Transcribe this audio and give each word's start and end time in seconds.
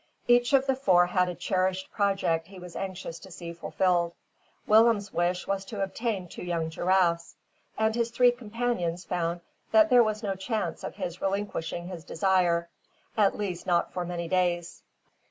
Each 0.27 0.51
of 0.53 0.65
the 0.65 0.75
four 0.75 1.05
had 1.05 1.29
a 1.29 1.35
cherished 1.35 1.91
project 1.91 2.47
he 2.47 2.57
was 2.57 2.75
anxious 2.75 3.19
to 3.19 3.29
see 3.29 3.53
fulfilled. 3.53 4.13
Willem's 4.65 5.13
wish 5.13 5.45
was 5.45 5.63
to 5.65 5.83
obtain 5.83 6.27
two 6.27 6.41
young 6.41 6.71
giraffes; 6.71 7.35
and 7.77 7.93
his 7.93 8.09
three 8.09 8.31
companions 8.31 9.05
found 9.05 9.41
that 9.71 9.91
there 9.91 10.01
was 10.01 10.23
no 10.23 10.33
chance 10.33 10.83
of 10.83 10.95
his 10.95 11.21
relinquishing 11.21 11.87
his 11.87 12.03
design, 12.03 12.65
at 13.15 13.37
least, 13.37 13.67
not 13.67 13.93
for 13.93 14.03
many 14.03 14.27
days. 14.27 14.81